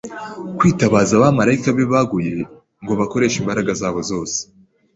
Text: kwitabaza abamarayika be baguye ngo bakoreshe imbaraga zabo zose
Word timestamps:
kwitabaza 0.57 1.13
abamarayika 1.15 1.69
be 1.77 1.85
baguye 1.93 2.33
ngo 2.81 2.93
bakoreshe 2.99 3.37
imbaraga 3.41 3.71
zabo 3.81 3.99
zose 4.09 4.39